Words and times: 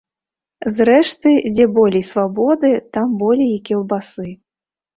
Зрэшты, 0.77 1.33
дзе 1.57 1.65
болей 1.75 2.03
свабоды, 2.11 2.73
там 2.99 3.07
болей 3.23 3.55
і 3.61 3.63
кілбасы. 3.71 4.29